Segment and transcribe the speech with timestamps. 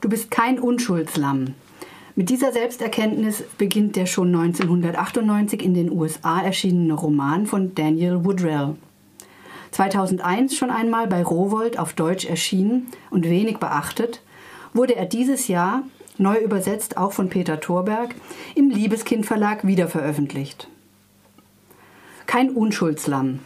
[0.00, 1.54] Du bist kein Unschuldslamm.
[2.16, 8.76] Mit dieser Selbsterkenntnis beginnt der schon 1998 in den USA erschienene Roman von Daniel Woodrell.
[9.72, 14.22] 2001 schon einmal bei Rowold auf Deutsch erschienen und wenig beachtet,
[14.72, 15.82] wurde er dieses Jahr,
[16.16, 18.14] neu übersetzt auch von Peter Thorberg,
[18.54, 20.68] im Liebeskind Verlag wiederveröffentlicht.
[22.26, 23.40] Kein Unschuldslamm.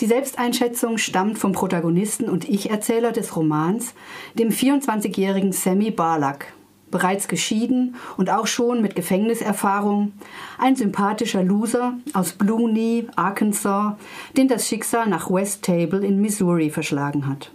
[0.00, 3.92] Die Selbsteinschätzung stammt vom Protagonisten und Ich-Erzähler des Romans,
[4.32, 6.54] dem 24-jährigen Sammy Barlack,
[6.90, 10.12] bereits geschieden und auch schon mit Gefängniserfahrung,
[10.58, 13.92] ein sympathischer Loser aus Blue Knee, Arkansas,
[14.38, 17.50] den das Schicksal nach West Table in Missouri verschlagen hat.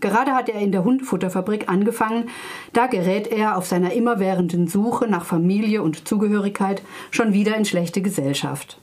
[0.00, 2.28] Gerade hat er in der Hundfutterfabrik angefangen,
[2.74, 8.02] da gerät er auf seiner immerwährenden Suche nach Familie und Zugehörigkeit schon wieder in schlechte
[8.02, 8.78] Gesellschaft.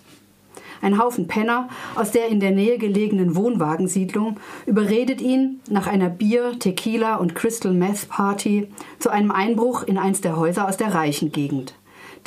[0.85, 6.59] Ein Haufen Penner aus der in der Nähe gelegenen Wohnwagensiedlung überredet ihn nach einer Bier-,
[6.59, 8.67] Tequila- und Crystal Meth Party
[8.99, 11.73] zu einem Einbruch in eins der Häuser aus der reichen Gegend,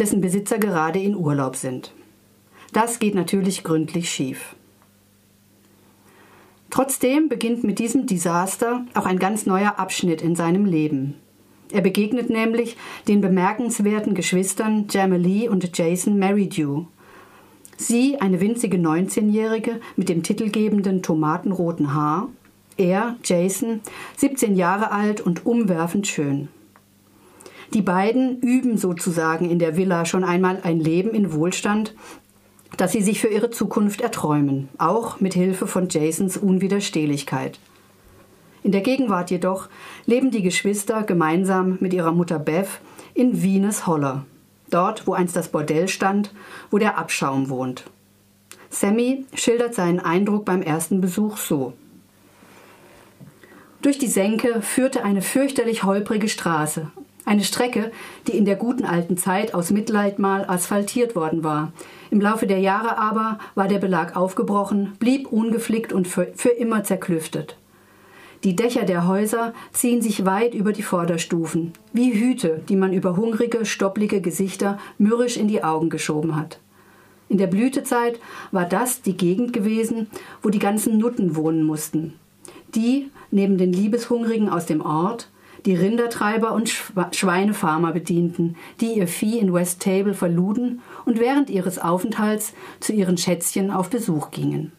[0.00, 1.92] dessen Besitzer gerade in Urlaub sind.
[2.72, 4.56] Das geht natürlich gründlich schief.
[6.68, 11.14] Trotzdem beginnt mit diesem Desaster auch ein ganz neuer Abschnitt in seinem Leben.
[11.70, 16.86] Er begegnet nämlich den bemerkenswerten Geschwistern Jamalee und Jason Merridew,
[17.80, 22.28] Sie, eine winzige 19-Jährige mit dem titelgebenden tomatenroten Haar.
[22.76, 23.80] Er, Jason,
[24.16, 26.48] 17 Jahre alt und umwerfend schön.
[27.72, 31.94] Die beiden üben sozusagen in der Villa schon einmal ein Leben in Wohlstand,
[32.76, 37.60] das sie sich für ihre Zukunft erträumen, auch mit Hilfe von Jasons Unwiderstehlichkeit.
[38.64, 39.68] In der Gegenwart jedoch
[40.04, 42.80] leben die Geschwister gemeinsam mit ihrer Mutter Beth
[43.14, 44.24] in Wienes Holler,
[44.70, 46.32] dort wo einst das Bordell stand,
[46.70, 47.84] wo der Abschaum wohnt.
[48.70, 51.72] Sammy schildert seinen Eindruck beim ersten Besuch so.
[53.80, 56.90] Durch die Senke führte eine fürchterlich holprige Straße.
[57.24, 57.92] Eine Strecke,
[58.26, 61.72] die in der guten alten Zeit aus Mitleid mal asphaltiert worden war.
[62.10, 66.84] Im Laufe der Jahre aber war der Belag aufgebrochen, blieb ungeflickt und für, für immer
[66.84, 67.56] zerklüftet.
[68.44, 73.16] Die Dächer der Häuser ziehen sich weit über die Vorderstufen, wie Hüte, die man über
[73.16, 76.60] hungrige, stopplige Gesichter mürrisch in die Augen geschoben hat.
[77.28, 78.20] In der Blütezeit
[78.52, 80.08] war das die Gegend gewesen,
[80.40, 82.14] wo die ganzen Nutten wohnen mussten.
[82.74, 85.30] Die, neben den Liebeshungrigen aus dem Ort,
[85.66, 86.70] die Rindertreiber und
[87.12, 93.18] Schweinefarmer bedienten, die ihr Vieh in West Table verluden und während ihres Aufenthalts zu ihren
[93.18, 94.72] Schätzchen auf Besuch gingen.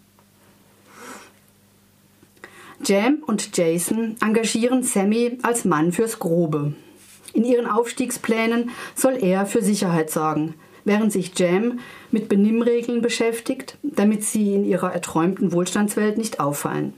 [2.83, 6.73] Jam und Jason engagieren Sammy als Mann fürs Grobe.
[7.33, 11.79] In ihren Aufstiegsplänen soll er für Sicherheit sorgen, während sich Jam
[12.11, 16.93] mit Benimmregeln beschäftigt, damit sie in ihrer erträumten Wohlstandswelt nicht auffallen.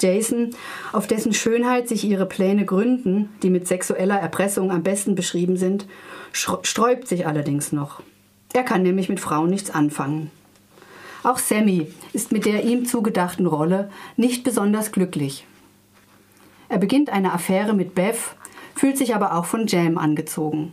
[0.00, 0.50] Jason,
[0.92, 5.86] auf dessen Schönheit sich ihre Pläne gründen, die mit sexueller Erpressung am besten beschrieben sind,
[6.32, 8.02] sträubt sich allerdings noch.
[8.52, 10.30] Er kann nämlich mit Frauen nichts anfangen.
[11.22, 15.46] Auch Sammy ist mit der ihm zugedachten Rolle nicht besonders glücklich.
[16.68, 18.34] Er beginnt eine Affäre mit Bev,
[18.74, 20.72] fühlt sich aber auch von Jam angezogen.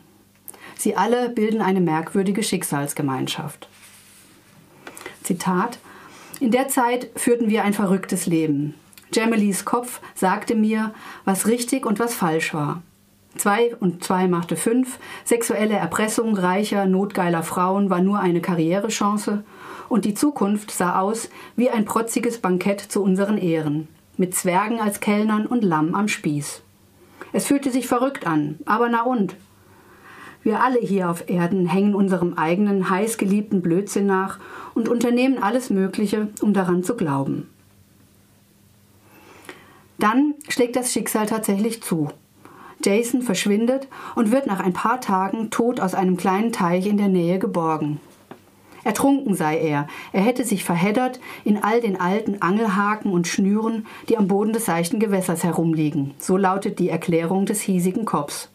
[0.78, 3.68] Sie alle bilden eine merkwürdige Schicksalsgemeinschaft.
[5.24, 5.78] Zitat
[6.40, 8.76] In der Zeit führten wir ein verrücktes Leben.
[9.14, 10.94] Jamelies Kopf sagte mir,
[11.26, 12.82] was richtig und was falsch war.
[13.36, 19.44] Zwei und zwei machte fünf, sexuelle Erpressung reicher, notgeiler Frauen war nur eine Karrierechance
[19.90, 25.00] und die Zukunft sah aus wie ein protziges Bankett zu unseren Ehren, mit Zwergen als
[25.00, 26.62] Kellnern und Lamm am Spieß.
[27.34, 29.36] Es fühlte sich verrückt an, aber na und?
[30.42, 34.40] Wir alle hier auf Erden hängen unserem eigenen heißgeliebten Blödsinn nach
[34.74, 37.50] und unternehmen alles Mögliche, um daran zu glauben.
[39.98, 42.10] Dann schlägt das Schicksal tatsächlich zu.
[42.84, 47.10] Jason verschwindet und wird nach ein paar Tagen tot aus einem kleinen Teich in der
[47.10, 48.00] Nähe geborgen.
[48.84, 54.18] Ertrunken sei er, er hätte sich verheddert in all den alten Angelhaken und Schnüren, die
[54.18, 56.14] am Boden des seichten Gewässers herumliegen.
[56.18, 58.50] So lautet die Erklärung des hiesigen Cops.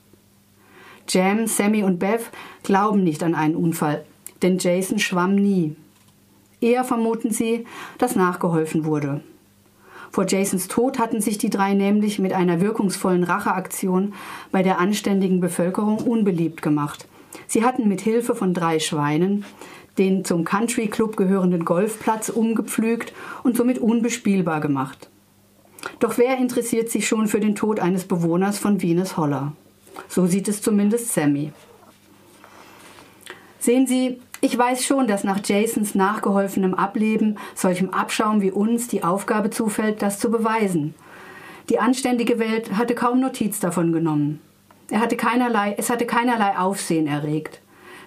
[1.08, 2.30] Jam, Sammy und Bev
[2.62, 4.04] glauben nicht an einen Unfall,
[4.42, 5.76] denn Jason schwamm nie.
[6.60, 7.66] Eher vermuten sie,
[7.98, 9.20] dass nachgeholfen wurde.
[10.14, 14.14] Vor Jasons Tod hatten sich die drei nämlich mit einer wirkungsvollen Racheaktion
[14.52, 17.06] bei der anständigen Bevölkerung unbeliebt gemacht.
[17.48, 19.44] Sie hatten mit Hilfe von drei Schweinen
[19.98, 23.12] den zum Country Club gehörenden Golfplatz umgepflügt
[23.42, 25.08] und somit unbespielbar gemacht.
[26.00, 29.52] Doch wer interessiert sich schon für den Tod eines Bewohners von Venus Holler?
[30.08, 31.52] So sieht es zumindest Sammy.
[33.58, 39.02] Sehen Sie, ich weiß schon, dass nach Jasons nachgeholfenem Ableben solchem Abschaum wie uns die
[39.02, 40.94] Aufgabe zufällt, das zu beweisen.
[41.70, 44.40] Die anständige Welt hatte kaum Notiz davon genommen.
[44.90, 47.60] Er hatte keinerlei, es hatte keinerlei Aufsehen erregt.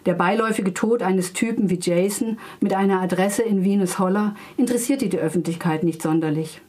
[0.08, 5.20] Der beiläufige Tod eines Typen wie Jason mit einer Adresse in Venus Holler interessierte die
[5.20, 6.62] Öffentlichkeit nicht sonderlich.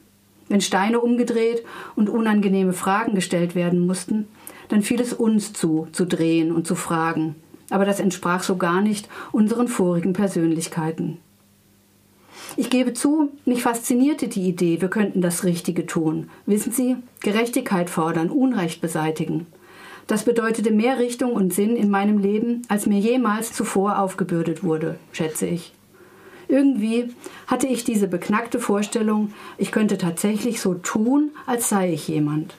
[0.49, 1.63] Wenn Steine umgedreht
[1.95, 4.27] und unangenehme Fragen gestellt werden mussten,
[4.67, 7.35] dann fiel es uns zu, zu drehen und zu fragen.
[7.69, 11.19] Aber das entsprach so gar nicht unseren vorigen Persönlichkeiten.
[12.57, 16.29] Ich gebe zu, mich faszinierte die Idee, wir könnten das Richtige tun.
[16.45, 19.47] Wissen Sie, Gerechtigkeit fordern, Unrecht beseitigen.
[20.09, 24.97] Das bedeutete mehr Richtung und Sinn in meinem Leben, als mir jemals zuvor aufgebürdet wurde,
[25.11, 25.71] schätze ich.
[26.47, 27.13] Irgendwie
[27.45, 32.55] hatte ich diese beknackte Vorstellung, ich könnte tatsächlich so tun, als sei ich jemand.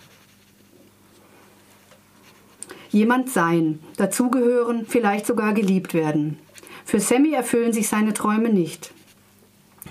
[2.90, 6.38] Jemand sein, dazugehören, vielleicht sogar geliebt werden.
[6.84, 8.92] Für Sammy erfüllen sich seine Träume nicht.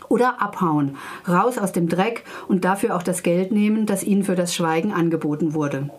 [0.07, 0.95] Oder abhauen,
[1.27, 4.93] raus aus dem Dreck und dafür auch das Geld nehmen, das ihnen für das Schweigen
[4.93, 5.89] angeboten wurde.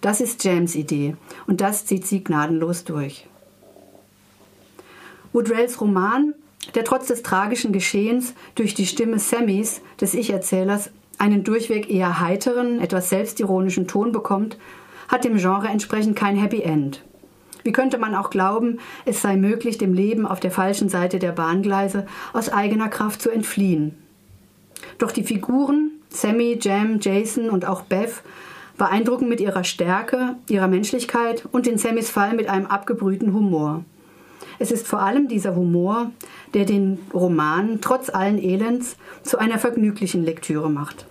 [0.00, 1.16] Das ist Jams Idee
[1.46, 3.26] und das zieht sie gnadenlos durch.
[5.32, 6.34] Woodrells Roman,
[6.74, 12.80] der trotz des tragischen Geschehens durch die Stimme Sammys, des Ich-Erzählers, einen durchweg eher heiteren,
[12.80, 14.56] etwas selbstironischen Ton bekommt,
[15.08, 17.02] hat dem Genre entsprechend kein Happy End.
[17.64, 21.32] Wie könnte man auch glauben, es sei möglich, dem Leben auf der falschen Seite der
[21.32, 23.94] Bahngleise aus eigener Kraft zu entfliehen?
[24.98, 28.22] Doch die Figuren, Sammy, Jam, Jason und auch Beth,
[28.78, 33.84] beeindrucken mit ihrer Stärke, ihrer Menschlichkeit und in Sammys Fall mit einem abgebrühten Humor.
[34.58, 36.10] Es ist vor allem dieser Humor,
[36.54, 41.06] der den Roman trotz allen Elends zu einer vergnüglichen Lektüre macht.